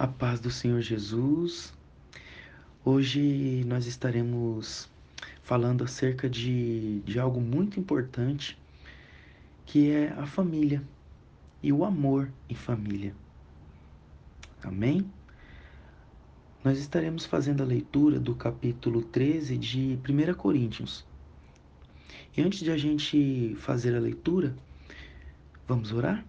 [0.00, 1.74] A paz do Senhor Jesus.
[2.82, 4.88] Hoje nós estaremos
[5.42, 8.56] falando acerca de, de algo muito importante
[9.66, 10.82] que é a família
[11.62, 13.14] e o amor em família.
[14.62, 15.04] Amém?
[16.64, 21.04] Nós estaremos fazendo a leitura do capítulo 13 de 1 Coríntios.
[22.34, 24.56] E antes de a gente fazer a leitura,
[25.68, 26.24] vamos orar?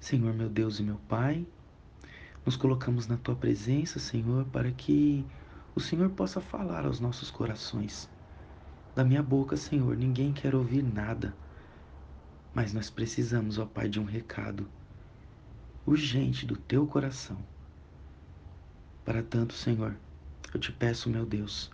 [0.00, 1.46] Senhor meu Deus e meu Pai,
[2.44, 5.24] nos colocamos na tua presença, Senhor, para que
[5.74, 8.10] o Senhor possa falar aos nossos corações.
[8.94, 11.34] Da minha boca, Senhor, ninguém quer ouvir nada,
[12.52, 14.68] mas nós precisamos, ó Pai, de um recado
[15.86, 17.38] urgente do teu coração.
[19.04, 19.96] Para tanto, Senhor,
[20.52, 21.70] eu te peço, meu Deus,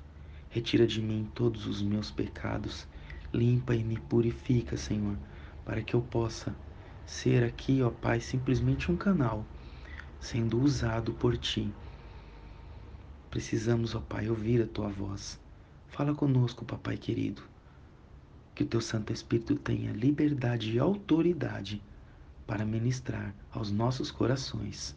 [0.51, 2.87] retira de mim todos os meus pecados,
[3.33, 5.17] limpa e me purifica, Senhor,
[5.65, 6.55] para que eu possa
[7.05, 9.45] ser aqui, ó Pai, simplesmente um canal
[10.21, 11.73] sendo usado por ti.
[13.31, 15.41] Precisamos, ó Pai, ouvir a tua voz.
[15.89, 17.43] Fala conosco, papai querido.
[18.55, 21.83] Que o teu Santo Espírito tenha liberdade e autoridade
[22.47, 24.97] para ministrar aos nossos corações.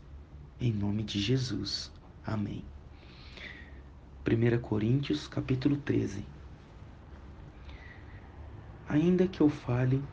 [0.60, 1.92] Em nome de Jesus.
[2.26, 2.64] Amém.
[4.26, 6.26] 1 Coríntios, capítulo 13.
[8.88, 10.04] Ainda que eu fale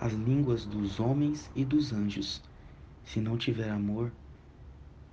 [0.00, 2.42] as línguas dos homens e dos anjos,
[3.04, 4.10] se não tiver amor,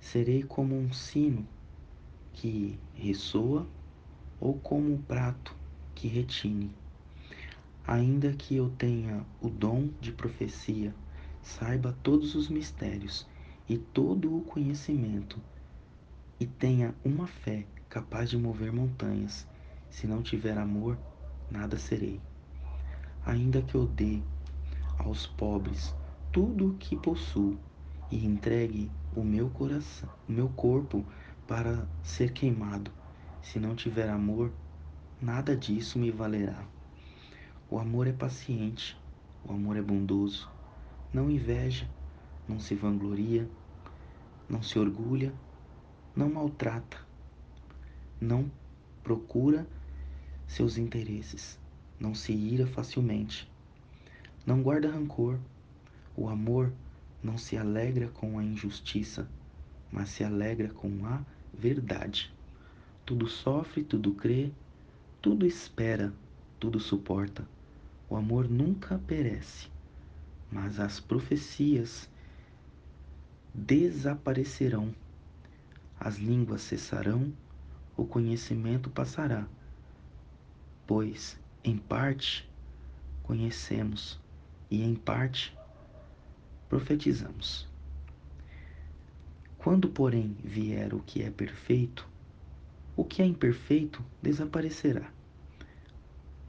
[0.00, 1.46] serei como um sino
[2.32, 3.66] que ressoa
[4.40, 5.54] ou como um prato
[5.94, 6.74] que retine.
[7.86, 10.94] Ainda que eu tenha o dom de profecia,
[11.42, 13.26] saiba todos os mistérios
[13.68, 15.38] e todo o conhecimento,
[16.38, 19.46] e tenha uma fé capaz de mover montanhas,
[19.90, 20.98] se não tiver amor,
[21.50, 22.20] nada serei.
[23.24, 24.20] Ainda que eu dê
[24.98, 25.94] aos pobres
[26.32, 27.58] tudo o que possuo
[28.10, 31.04] e entregue o meu coração, o meu corpo
[31.46, 32.90] para ser queimado.
[33.42, 34.52] Se não tiver amor,
[35.20, 36.64] nada disso me valerá.
[37.68, 38.96] O amor é paciente,
[39.44, 40.50] o amor é bondoso,
[41.12, 41.88] não inveja,
[42.48, 43.48] não se vangloria,
[44.48, 45.32] não se orgulha,
[46.14, 46.98] não maltrata,
[48.20, 48.50] não
[49.02, 49.66] procura
[50.46, 51.58] seus interesses,
[51.98, 53.50] não se ira facilmente,
[54.44, 55.38] não guarda rancor.
[56.16, 56.72] O amor
[57.22, 59.28] não se alegra com a injustiça,
[59.92, 61.22] mas se alegra com a
[61.52, 62.32] verdade.
[63.04, 64.50] Tudo sofre, tudo crê,
[65.20, 66.12] tudo espera,
[66.58, 67.46] tudo suporta.
[68.08, 69.68] O amor nunca perece,
[70.50, 72.08] mas as profecias
[73.54, 74.94] desaparecerão,
[75.98, 77.32] as línguas cessarão,
[77.96, 79.46] o conhecimento passará,
[80.86, 82.48] pois, em parte,
[83.22, 84.18] conhecemos
[84.70, 85.54] e em parte
[86.70, 87.68] profetizamos.
[89.58, 92.08] Quando, porém, vier o que é perfeito,
[92.96, 95.10] o que é imperfeito desaparecerá.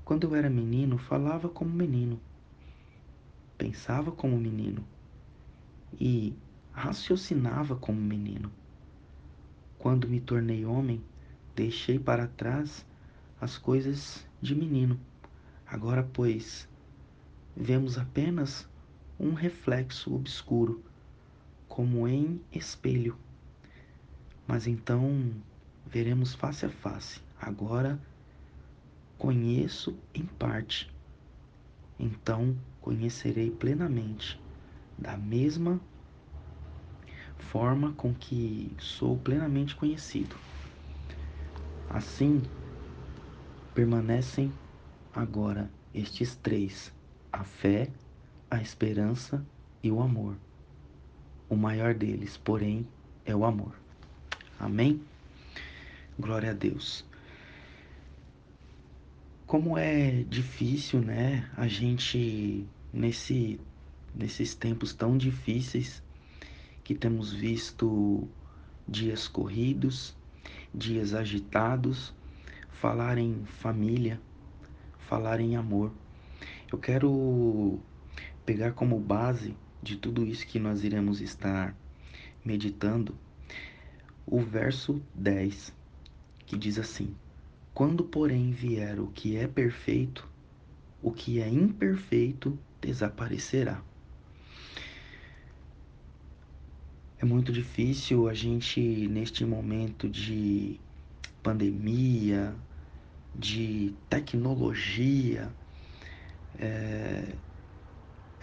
[0.05, 2.21] Quando eu era menino, falava como menino,
[3.57, 4.85] pensava como menino
[5.99, 6.35] e
[6.71, 8.51] raciocinava como menino.
[9.79, 11.03] Quando me tornei homem,
[11.55, 12.85] deixei para trás
[13.41, 14.99] as coisas de menino.
[15.65, 16.69] Agora, pois,
[17.57, 18.69] vemos apenas
[19.21, 20.83] um reflexo obscuro,
[21.67, 23.15] como em espelho.
[24.47, 25.31] Mas então
[25.85, 27.21] veremos face a face.
[27.39, 27.99] Agora
[29.19, 30.91] conheço em parte,
[31.99, 34.41] então conhecerei plenamente,
[34.97, 35.79] da mesma
[37.37, 40.35] forma com que sou plenamente conhecido.
[41.87, 42.41] Assim,
[43.75, 44.51] permanecem
[45.13, 46.91] agora estes três:
[47.31, 47.91] a fé,
[48.51, 49.43] a esperança
[49.81, 50.35] e o amor.
[51.49, 52.85] O maior deles, porém,
[53.25, 53.73] é o amor.
[54.59, 55.01] Amém?
[56.19, 57.05] Glória a Deus.
[59.47, 63.59] Como é difícil, né, a gente nesse
[64.13, 66.03] nesses tempos tão difíceis
[66.83, 68.27] que temos visto
[68.85, 70.13] dias corridos,
[70.73, 72.13] dias agitados,
[72.69, 74.19] falar em família,
[74.99, 75.93] falar em amor.
[76.71, 77.79] Eu quero
[78.51, 81.73] pegar como base de tudo isso que nós iremos estar
[82.43, 83.15] meditando
[84.25, 85.73] o verso 10,
[86.45, 87.15] que diz assim:
[87.73, 90.27] Quando, porém, vier o que é perfeito,
[91.01, 93.81] o que é imperfeito desaparecerá.
[97.19, 100.77] É muito difícil a gente, neste momento de
[101.41, 102.53] pandemia,
[103.33, 105.49] de tecnologia,
[106.59, 107.33] é,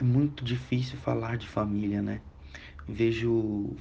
[0.00, 2.20] é muito difícil falar de família, né?
[2.86, 3.76] Vejo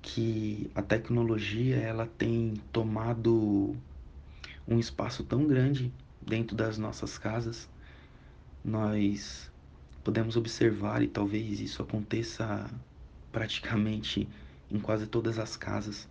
[0.00, 3.76] que a tecnologia ela tem tomado
[4.66, 5.92] um espaço tão grande
[6.22, 7.68] dentro das nossas casas.
[8.64, 9.50] Nós
[10.02, 12.70] podemos observar e talvez isso aconteça
[13.30, 14.26] praticamente
[14.70, 16.08] em quase todas as casas.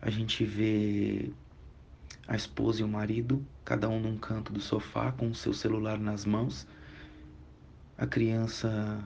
[0.00, 1.30] A gente vê
[2.26, 5.98] a esposa e o marido, cada um num canto do sofá com o seu celular
[5.98, 6.66] nas mãos,
[7.96, 9.02] a criança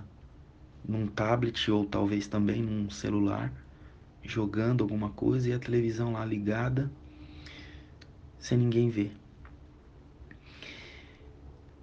[0.86, 3.52] num tablet ou talvez também num celular,
[4.22, 6.90] jogando alguma coisa e a televisão lá ligada,
[8.38, 9.12] sem ninguém ver.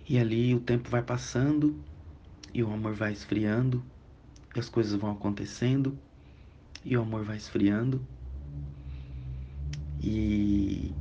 [0.10, 1.76] E ali o tempo vai passando
[2.54, 3.84] e o amor vai esfriando,
[4.56, 5.98] e as coisas vão acontecendo
[6.84, 8.02] e o amor vai esfriando.
[10.02, 10.96] E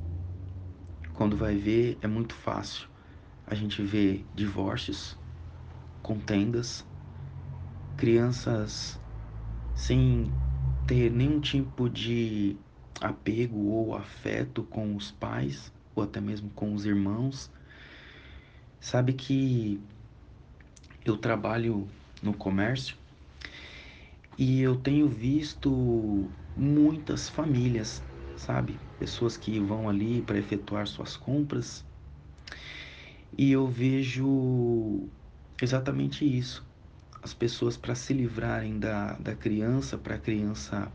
[1.15, 2.89] quando vai ver é muito fácil.
[3.47, 5.17] A gente vê divórcios,
[6.07, 6.87] contendas,
[7.97, 8.97] crianças
[9.75, 10.33] sem
[10.87, 12.55] ter nenhum tipo de
[13.01, 17.51] apego ou afeto com os pais ou até mesmo com os irmãos.
[18.79, 19.81] Sabe que
[21.05, 21.89] eu trabalho
[22.23, 22.97] no comércio
[24.39, 28.01] e eu tenho visto muitas famílias,
[28.37, 28.79] sabe?
[28.97, 31.85] Pessoas que vão ali para efetuar suas compras.
[33.37, 35.09] E eu vejo
[35.61, 36.65] exatamente isso.
[37.23, 40.91] As pessoas, para se livrarem da, da criança, para a criança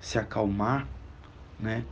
[0.00, 0.88] se acalmar,
[1.58, 1.84] né?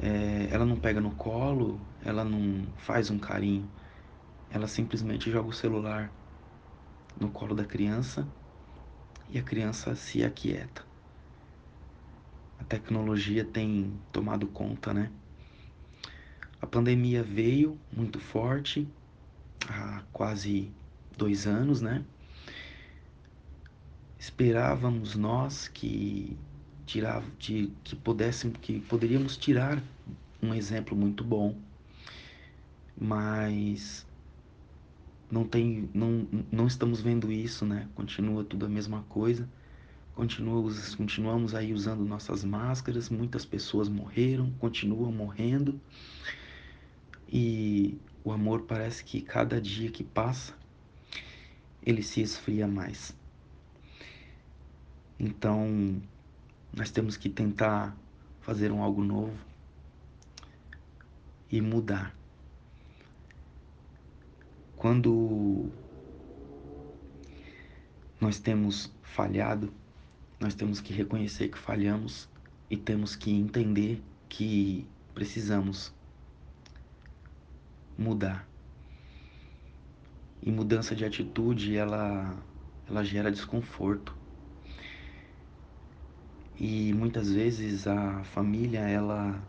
[0.00, 3.68] É, ela não pega no colo, ela não faz um carinho,
[4.50, 6.10] ela simplesmente joga o celular
[7.18, 8.26] no colo da criança
[9.28, 10.84] e a criança se aquieta.
[12.58, 15.10] A tecnologia tem tomado conta, né?
[16.60, 18.88] A pandemia veio muito forte
[19.68, 20.72] há quase
[21.16, 22.04] dois anos, né?
[24.18, 26.36] Esperávamos nós que
[26.86, 29.82] tirava, de, que pudéssemos, que poderíamos tirar
[30.42, 31.56] um exemplo muito bom,
[32.96, 34.06] mas
[35.30, 37.88] não tem, não, não estamos vendo isso, né?
[37.94, 39.48] Continua tudo a mesma coisa.
[40.14, 45.80] Continuamos, continuamos aí usando nossas máscaras, muitas pessoas morreram, continuam morrendo.
[47.28, 50.54] E o amor parece que cada dia que passa,
[51.84, 53.14] ele se esfria mais.
[55.18, 56.00] Então,
[56.72, 57.96] nós temos que tentar
[58.40, 59.36] fazer um algo novo
[61.50, 62.14] e mudar.
[64.76, 65.70] Quando
[68.20, 69.72] nós temos falhado,
[70.40, 72.28] nós temos que reconhecer que falhamos
[72.68, 75.94] e temos que entender que precisamos
[77.96, 78.48] mudar.
[80.44, 82.36] E mudança de atitude, ela
[82.86, 84.14] ela gera desconforto.
[86.60, 89.42] E muitas vezes a família, ela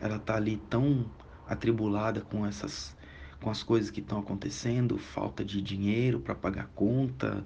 [0.00, 1.06] ela tá ali tão
[1.46, 2.96] atribulada com essas
[3.40, 7.44] com as coisas que estão acontecendo, falta de dinheiro para pagar conta,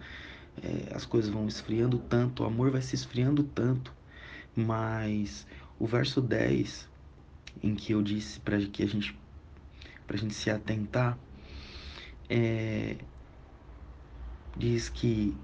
[0.63, 3.95] é, as coisas vão esfriando tanto, o amor vai se esfriando tanto.
[4.55, 5.47] Mas
[5.79, 6.89] o verso 10,
[7.63, 9.19] em que eu disse para que a gente
[10.07, 11.19] para a gente se atentar,
[12.29, 12.97] é,
[14.57, 15.37] diz que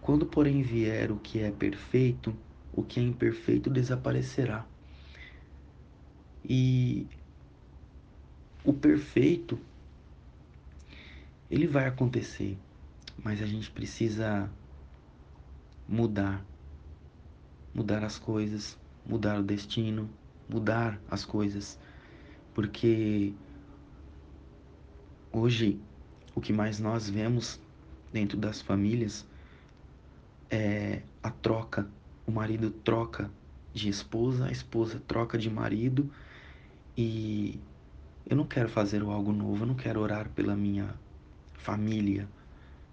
[0.00, 2.34] quando porém vier o que é perfeito,
[2.72, 4.66] o que é imperfeito desaparecerá.
[6.44, 7.06] E
[8.64, 9.58] o perfeito
[11.50, 12.56] ele vai acontecer,
[13.22, 14.50] mas a gente precisa
[15.88, 16.44] mudar,
[17.74, 20.08] mudar as coisas, mudar o destino,
[20.48, 21.78] mudar as coisas,
[22.54, 23.32] porque
[25.32, 25.80] hoje
[26.38, 27.60] o que mais nós vemos
[28.12, 29.26] dentro das famílias
[30.48, 31.88] é a troca,
[32.24, 33.28] o marido troca
[33.74, 36.08] de esposa, a esposa troca de marido
[36.96, 37.60] e
[38.24, 40.94] eu não quero fazer algo novo, eu não quero orar pela minha
[41.54, 42.28] família,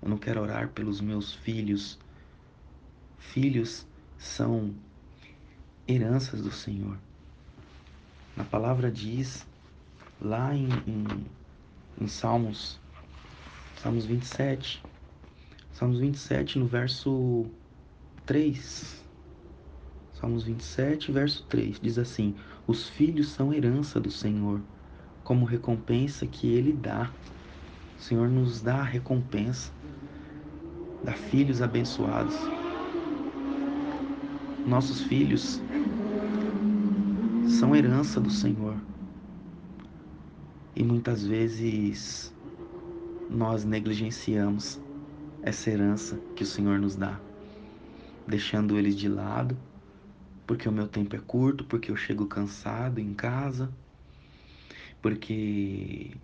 [0.02, 2.00] eu não quero orar pelos meus filhos.
[3.20, 3.86] Filhos
[4.18, 4.74] são
[5.88, 6.98] heranças do Senhor.
[8.36, 9.46] Na palavra diz,
[10.20, 11.26] lá em, em,
[12.02, 12.80] em Salmos,
[13.78, 14.84] Salmos 27,
[15.72, 17.46] Salmos 27, no verso
[18.26, 19.04] 3.
[20.14, 24.62] Salmos 27, verso 3, diz assim: Os filhos são herança do Senhor
[25.24, 27.12] como recompensa que Ele dá.
[27.98, 29.72] O Senhor nos dá a recompensa,
[31.04, 32.36] dá filhos abençoados.
[34.66, 35.62] Nossos filhos
[37.48, 38.76] são herança do Senhor.
[40.76, 42.35] E muitas vezes
[43.36, 44.80] nós negligenciamos
[45.42, 47.22] essa herança que o Senhor nos dá,
[48.26, 49.58] deixando eles de lado,
[50.48, 53.72] porque o meu tempo é curto, porque eu chego cansado em casa,
[55.02, 56.16] porque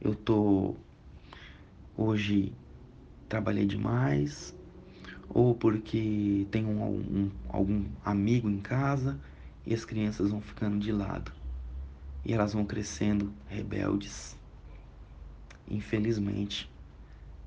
[0.00, 0.76] eu tô
[1.96, 2.52] hoje
[3.28, 4.54] trabalhei demais,
[5.28, 9.20] ou porque tem um, um, algum amigo em casa
[9.66, 11.32] e as crianças vão ficando de lado
[12.24, 14.39] e elas vão crescendo rebeldes.
[15.70, 16.68] Infelizmente,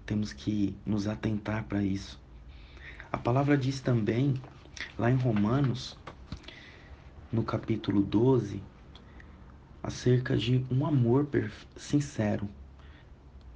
[0.05, 2.19] temos que nos atentar para isso.
[3.11, 4.33] A palavra diz também,
[4.97, 5.97] lá em Romanos,
[7.31, 8.63] no capítulo 12,
[9.83, 11.27] acerca de um amor
[11.75, 12.47] sincero.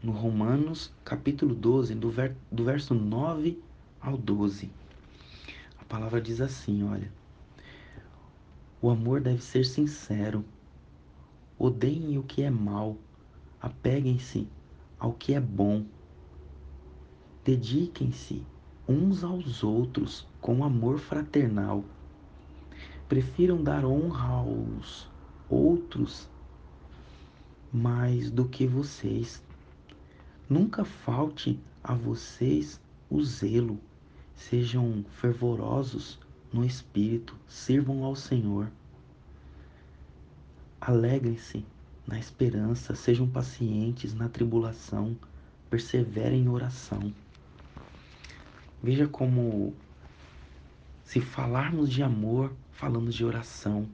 [0.04, 3.60] No Romanos, capítulo 12, do, ver, do verso 9
[4.02, 4.70] ao 12.
[5.80, 7.12] A palavra diz assim: olha.
[8.80, 10.46] O amor deve ser sincero.
[11.58, 12.96] Odeiem o que é mal.
[13.60, 14.48] Apeguem-se
[15.00, 15.86] ao que é bom.
[17.44, 18.44] Dediquem-se
[18.88, 21.84] uns aos outros com amor fraternal.
[23.08, 25.10] Prefiram dar honra aos
[25.50, 26.30] outros
[27.72, 29.44] mais do que vocês.
[30.50, 33.80] Nunca falte a vocês o zelo.
[34.36, 36.20] Sejam fervorosos
[36.52, 38.72] no espírito, sirvam ao Senhor.
[40.80, 41.66] Alegrem-se
[42.08, 45.18] na esperança, sejam pacientes na tribulação,
[45.70, 47.14] perseverem em oração.
[48.82, 49.76] Veja como,
[51.04, 53.90] se falarmos de amor, falamos de oração.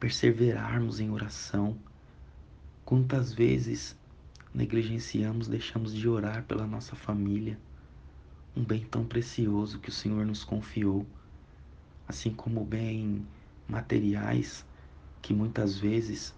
[0.00, 1.78] Perseverarmos em oração.
[2.84, 3.96] Quantas vezes
[4.52, 7.56] negligenciamos, deixamos de orar pela nossa família,
[8.56, 11.06] um bem tão precioso que o Senhor nos confiou,
[12.08, 13.24] assim como bem
[13.68, 14.64] materiais
[15.26, 16.32] que muitas vezes,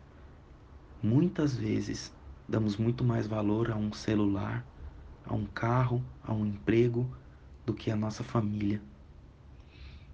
[1.02, 2.10] muitas vezes,
[2.48, 4.64] damos muito mais valor a um celular,
[5.26, 7.06] a um carro, a um emprego,
[7.66, 8.80] do que a nossa família,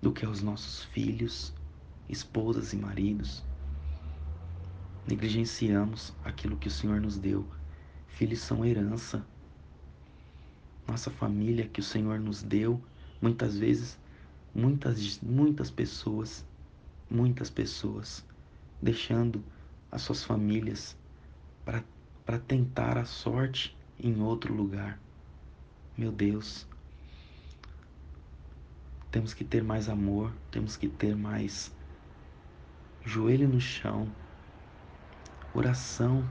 [0.02, 1.54] do que aos nossos filhos,
[2.08, 3.44] esposas e maridos.
[5.06, 7.46] Negligenciamos aquilo que o Senhor nos deu.
[8.08, 9.24] Filhos são herança.
[10.84, 12.82] Nossa família que o Senhor nos deu,
[13.22, 13.96] muitas vezes,
[14.52, 16.44] muitas, muitas pessoas,
[17.08, 18.24] muitas pessoas
[18.84, 19.42] deixando
[19.90, 20.94] as suas famílias
[21.64, 25.00] para tentar a sorte em outro lugar.
[25.96, 26.66] Meu Deus,
[29.10, 31.74] temos que ter mais amor, temos que ter mais
[33.02, 34.12] joelho no chão,
[35.54, 36.28] oração.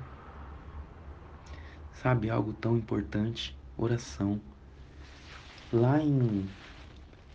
[1.95, 3.57] Sabe algo tão importante?
[3.75, 4.39] Oração.
[5.72, 6.48] Lá em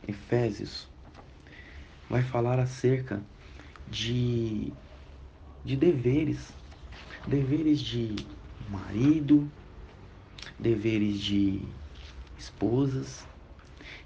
[0.06, 0.88] Efésios,
[2.08, 3.20] vai falar acerca
[3.90, 4.72] de
[5.65, 6.53] de deveres,
[7.27, 8.15] deveres de
[8.69, 9.50] marido,
[10.59, 11.62] deveres de
[12.38, 13.27] esposas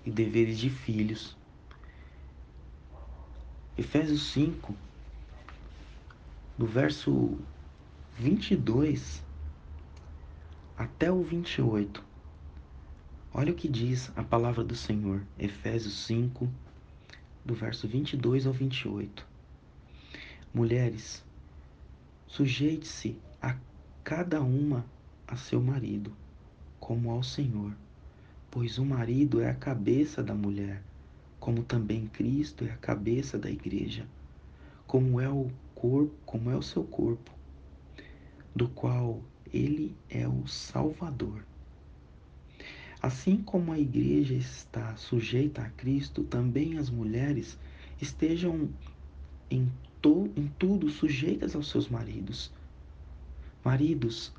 [0.05, 1.37] e deveres de filhos.
[3.77, 4.75] Efésios 5,
[6.59, 7.39] do verso
[8.19, 9.23] 22
[10.77, 12.05] até o 28.
[13.35, 16.49] Olha o que diz a palavra do Senhor, Efésios 5,
[17.45, 19.27] do verso 22 ao 28.
[20.53, 21.25] Mulheres,
[22.33, 23.55] Sujeite-se a
[24.03, 24.87] cada uma
[25.29, 26.11] a seu marido,
[26.81, 27.77] como ao Senhor,
[28.51, 30.83] pois o marido é a cabeça da mulher,
[31.39, 34.07] como também Cristo é a cabeça da igreja,
[34.87, 37.31] como é o corpo, como é o seu corpo,
[38.57, 39.21] do qual
[39.53, 41.45] ele é o Salvador.
[43.03, 47.59] Assim como a igreja está sujeita a Cristo, também as mulheres
[48.01, 48.71] estejam
[49.51, 49.71] em
[50.03, 52.53] to, em tudo sujeitas aos seus maridos.
[53.65, 54.33] Maridos,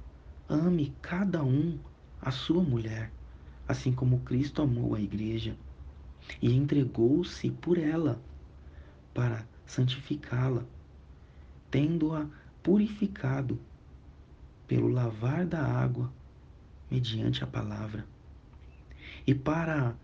[0.49, 1.79] ame cada um
[2.21, 3.11] a sua mulher,
[3.67, 5.55] assim como Cristo amou a igreja
[6.41, 8.21] e entregou-se por ela
[9.13, 10.65] para santificá-la,
[11.71, 12.27] tendo-a
[12.61, 13.57] purificado
[14.67, 16.11] pelo lavar da água
[16.91, 18.05] mediante a palavra,
[19.25, 19.95] e para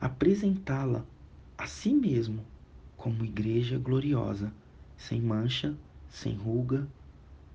[0.00, 1.04] apresentá-la
[1.56, 2.44] a si mesmo
[2.96, 4.52] como igreja gloriosa
[4.96, 5.76] sem mancha,
[6.08, 6.86] sem ruga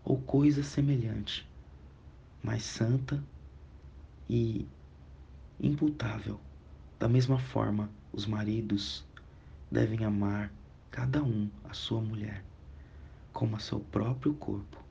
[0.03, 1.47] ou coisa semelhante,
[2.43, 3.23] mas santa
[4.29, 4.67] e
[5.59, 6.39] imputável.
[6.99, 9.05] Da mesma forma, os maridos
[9.71, 10.51] devem amar
[10.89, 12.43] cada um a sua mulher,
[13.31, 14.81] como a seu próprio corpo.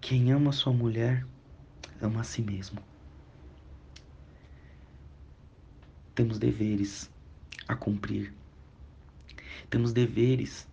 [0.00, 1.26] Quem ama sua mulher,
[2.00, 2.80] ama a si mesmo.
[6.14, 7.10] Temos deveres
[7.66, 8.32] a cumprir
[9.68, 10.66] temos deveres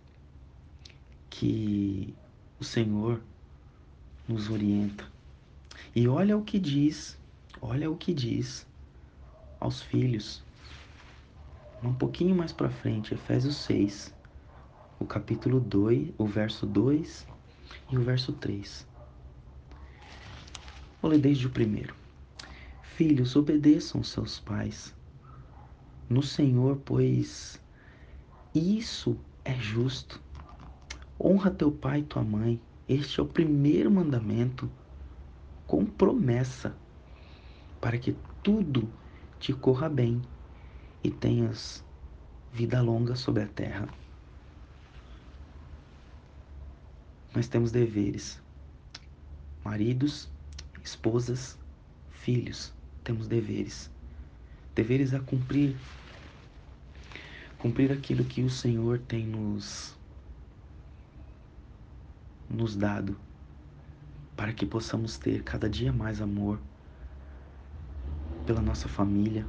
[1.28, 2.14] que
[2.60, 3.20] o Senhor
[4.28, 5.04] nos orienta.
[5.94, 7.18] E olha o que diz,
[7.60, 8.66] olha o que diz
[9.60, 10.42] aos filhos.
[11.82, 14.14] um pouquinho mais para frente, Efésios 6,
[14.98, 17.26] o capítulo 2, o verso 2
[17.90, 18.86] e o verso 3.
[21.02, 21.94] Vou ler desde o primeiro.
[22.96, 24.94] Filhos, obedeçam seus pais
[26.08, 27.60] no Senhor, pois
[28.54, 30.22] isso é justo.
[31.20, 32.60] Honra teu pai e tua mãe.
[32.88, 34.70] Este é o primeiro mandamento
[35.66, 36.76] com promessa
[37.80, 38.88] para que tudo
[39.38, 40.22] te corra bem
[41.02, 41.84] e tenhas
[42.52, 43.88] vida longa sobre a terra.
[47.34, 48.40] Nós temos deveres.
[49.64, 50.30] Maridos,
[50.82, 51.58] esposas,
[52.10, 53.90] filhos, temos deveres.
[54.74, 55.76] Deveres a cumprir.
[57.64, 59.96] Cumprir aquilo que o Senhor tem nos
[62.50, 63.16] nos dado
[64.36, 66.60] para que possamos ter cada dia mais amor
[68.44, 69.46] pela nossa família,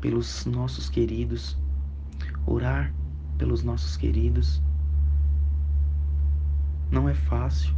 [0.00, 1.56] pelos nossos queridos,
[2.44, 2.92] orar
[3.38, 4.60] pelos nossos queridos.
[6.90, 7.72] Não é fácil.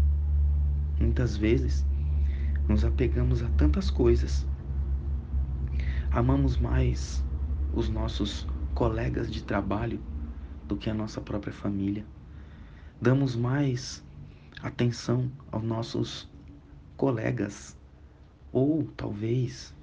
[0.98, 1.84] Muitas vezes
[2.66, 4.46] nos apegamos a tantas coisas.
[6.10, 7.22] Amamos mais
[7.74, 8.48] os nossos
[8.80, 10.00] colegas de trabalho
[10.66, 12.02] do que a nossa própria família.
[12.98, 14.02] Damos mais
[14.62, 16.30] atenção aos nossos
[16.96, 17.76] colegas
[18.50, 19.74] ou talvez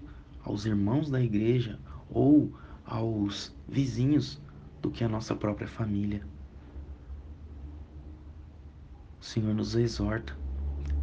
[0.43, 2.51] aos irmãos da igreja ou
[2.83, 4.41] aos vizinhos
[4.81, 6.25] do que a nossa própria família.
[9.21, 10.35] O Senhor nos exorta.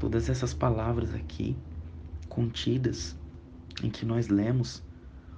[0.00, 1.56] Todas essas palavras aqui,
[2.28, 3.16] contidas
[3.84, 4.82] em que nós lemos,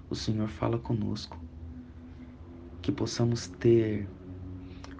[0.09, 1.46] o Senhor fala conosco.
[2.87, 4.09] Que possamos ter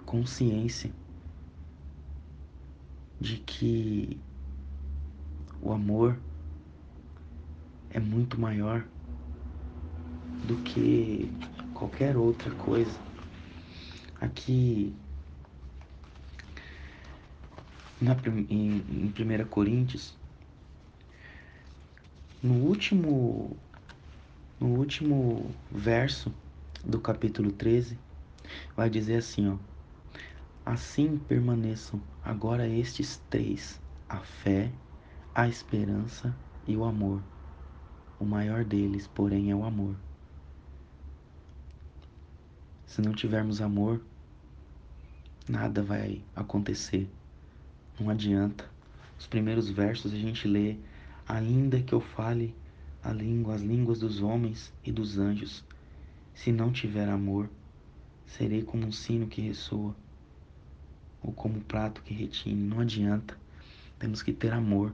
[0.05, 0.91] consciência
[3.17, 4.19] de que
[5.61, 6.19] o amor
[7.89, 8.83] é muito maior
[10.45, 11.31] do que
[11.73, 12.99] qualquer outra coisa.
[14.19, 14.93] Aqui
[18.01, 18.17] na,
[18.49, 20.13] em, em 1 Coríntios,
[22.43, 23.55] no último,
[24.59, 26.33] no último verso
[26.87, 27.99] do capítulo 13,
[28.73, 29.57] vai dizer assim, ó.
[30.65, 34.71] Assim permaneçam agora estes três: a fé,
[35.35, 36.33] a esperança
[36.65, 37.21] e o amor.
[38.17, 39.97] O maior deles, porém, é o amor.
[42.85, 44.01] Se não tivermos amor,
[45.47, 47.09] nada vai acontecer.
[47.99, 48.63] Não adianta.
[49.19, 50.77] Os primeiros versos a gente lê:
[51.27, 52.55] Ainda que eu fale
[53.03, 55.65] a língua, as línguas dos homens e dos anjos,
[56.37, 57.49] se não tiver amor,
[58.27, 59.95] serei como um sino que ressoa
[61.19, 62.61] ou como um prato que retine.
[62.61, 63.35] Não adianta.
[63.97, 64.93] Temos que ter amor.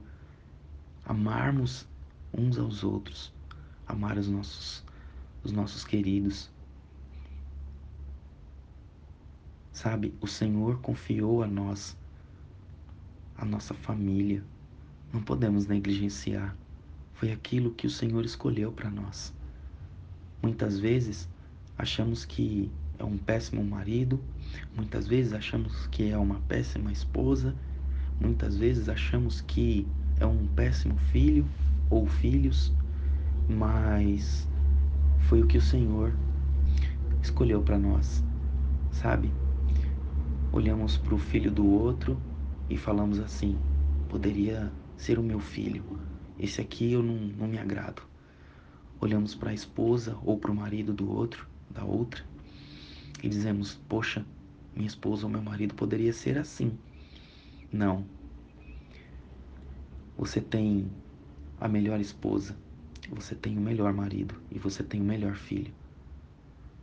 [1.04, 1.86] Amarmos
[2.32, 3.30] uns aos outros,
[3.86, 4.82] amar os nossos,
[5.44, 6.50] os nossos queridos.
[9.70, 11.94] Sabe, o Senhor confiou a nós,
[13.36, 14.42] a nossa família.
[15.12, 16.56] Não podemos negligenciar.
[17.12, 19.34] Foi aquilo que o Senhor escolheu para nós.
[20.42, 21.28] Muitas vezes
[21.76, 24.20] achamos que é um péssimo marido,
[24.76, 27.54] muitas vezes achamos que é uma péssima esposa,
[28.20, 29.86] muitas vezes achamos que
[30.18, 31.44] é um péssimo filho,
[31.90, 32.72] ou filhos,
[33.48, 34.48] mas
[35.28, 36.12] foi o que o Senhor
[37.22, 38.24] escolheu para nós,
[38.90, 39.32] sabe?
[40.52, 42.18] Olhamos para o filho do outro
[42.68, 43.58] e falamos assim:
[44.08, 45.82] poderia ser o meu filho,
[46.38, 48.02] esse aqui eu não, não me agrado.
[49.00, 52.24] Olhamos para a esposa ou para o marido do outro, da outra,
[53.22, 54.24] e dizemos: poxa,
[54.74, 56.76] minha esposa ou meu marido poderia ser assim.
[57.72, 58.04] Não.
[60.16, 60.90] Você tem
[61.60, 62.56] a melhor esposa,
[63.08, 65.72] você tem o melhor marido e você tem o melhor filho.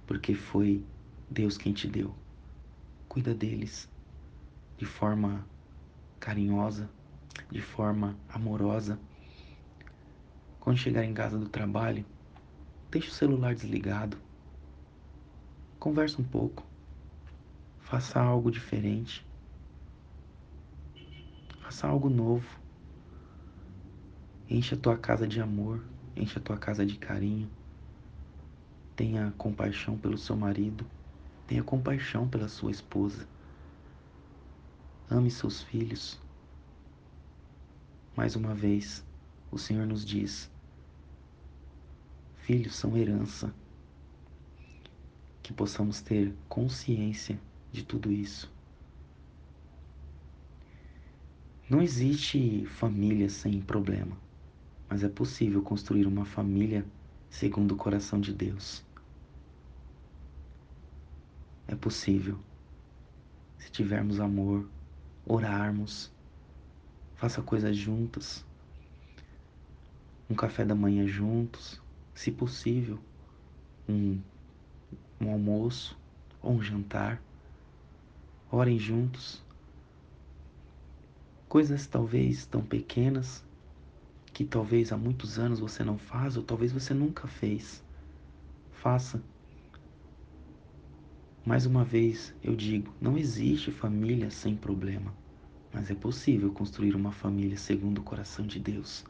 [0.05, 0.83] Porque foi
[1.29, 2.13] Deus quem te deu.
[3.07, 3.89] Cuida deles
[4.77, 5.45] de forma
[6.19, 6.89] carinhosa,
[7.51, 8.99] de forma amorosa.
[10.59, 12.05] Quando chegar em casa do trabalho,
[12.89, 14.17] deixe o celular desligado.
[15.81, 16.63] Conversa um pouco.
[17.79, 19.25] Faça algo diferente.
[21.59, 22.47] Faça algo novo.
[24.47, 25.83] Enche a tua casa de amor,
[26.15, 27.49] enche a tua casa de carinho.
[28.95, 30.85] Tenha compaixão pelo seu marido,
[31.47, 33.27] tenha compaixão pela sua esposa.
[35.09, 36.19] Ame seus filhos.
[38.15, 39.03] Mais uma vez,
[39.51, 40.47] o Senhor nos diz:
[42.35, 43.51] filhos são herança.
[45.41, 47.39] Que possamos ter consciência
[47.71, 48.51] de tudo isso.
[51.69, 54.17] Não existe família sem problema
[54.91, 56.85] mas é possível construir uma família
[57.29, 58.83] segundo o coração de Deus.
[61.65, 62.37] é possível.
[63.57, 64.67] Se tivermos amor,
[65.25, 66.11] orarmos,
[67.15, 68.45] faça coisas juntas,
[70.29, 71.81] um café da manhã juntos,
[72.13, 72.99] se possível,
[73.87, 74.19] um,
[75.21, 75.97] um almoço
[76.41, 77.21] ou um jantar.
[78.51, 79.41] Orem juntos.
[81.47, 83.43] Coisas talvez tão pequenas
[84.33, 87.83] que talvez há muitos anos você não faz ou talvez você nunca fez.
[88.71, 89.21] Faça.
[91.45, 95.13] Mais uma vez eu digo: não existe família sem problema,
[95.73, 99.05] mas é possível construir uma família segundo o coração de Deus.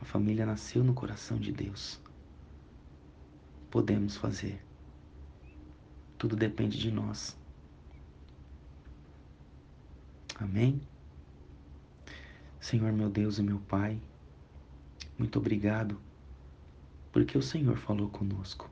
[0.00, 2.00] A família nasceu no coração de Deus.
[3.70, 4.60] Podemos fazer.
[6.18, 7.36] Tudo depende de nós.
[10.34, 10.80] Amém?
[12.60, 14.00] Senhor meu Deus e meu Pai,
[15.18, 16.00] muito obrigado
[17.12, 18.70] porque o Senhor falou conosco.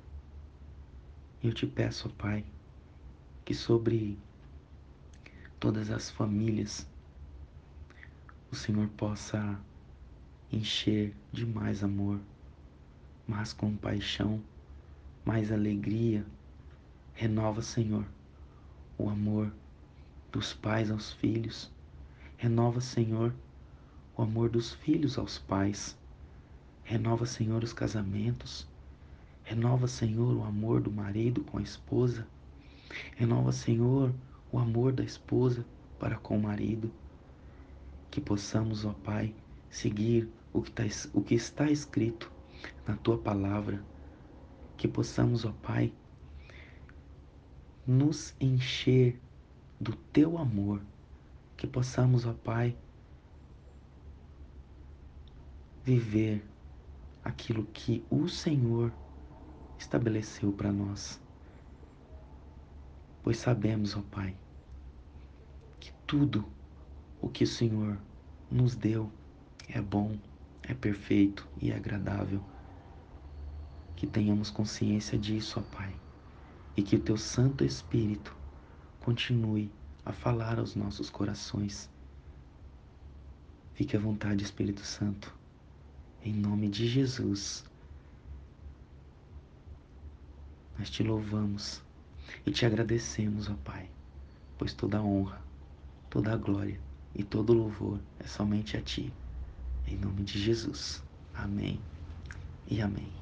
[1.42, 2.44] Eu te peço, Pai,
[3.44, 4.18] que sobre
[5.58, 6.86] todas as famílias
[8.50, 9.60] o Senhor possa
[10.50, 12.20] encher de mais amor,
[13.26, 14.42] mais compaixão,
[15.28, 16.24] mais alegria.
[17.12, 18.06] Renova, Senhor,
[18.96, 19.52] o amor
[20.32, 21.70] dos pais aos filhos.
[22.38, 23.34] Renova, Senhor,
[24.16, 25.94] o amor dos filhos aos pais.
[26.82, 28.66] Renova, Senhor, os casamentos.
[29.44, 32.26] Renova, Senhor, o amor do marido com a esposa.
[33.14, 34.14] Renova, Senhor,
[34.50, 35.62] o amor da esposa
[35.98, 36.90] para com o marido.
[38.10, 39.34] Que possamos, ó Pai,
[39.68, 42.32] seguir o que, tá, está escrito
[42.86, 43.84] na tua palavra.
[44.78, 45.92] Que possamos, ó Pai,
[47.86, 49.20] nos encher
[49.78, 50.80] do teu amor.
[51.56, 52.76] Que possamos, ó Pai,
[55.84, 56.44] viver
[57.24, 58.92] aquilo que o Senhor
[59.76, 61.20] estabeleceu para nós.
[63.22, 64.36] Pois sabemos, ó Pai,
[65.80, 66.44] que tudo
[67.20, 67.98] o que o Senhor
[68.48, 69.10] nos deu
[69.68, 70.16] é bom,
[70.62, 72.44] é perfeito e é agradável.
[73.98, 75.92] Que tenhamos consciência disso, ó Pai,
[76.76, 78.32] e que o Teu Santo Espírito
[79.00, 79.72] continue
[80.04, 81.90] a falar aos nossos corações.
[83.74, 85.34] Fique à vontade, Espírito Santo,
[86.22, 87.64] em nome de Jesus.
[90.78, 91.82] Nós te louvamos
[92.46, 93.90] e te agradecemos, ó Pai,
[94.56, 95.42] pois toda a honra,
[96.08, 96.80] toda a glória
[97.16, 99.12] e todo o louvor é somente a Ti.
[99.88, 101.02] Em nome de Jesus.
[101.34, 101.80] Amém
[102.68, 103.17] e amém.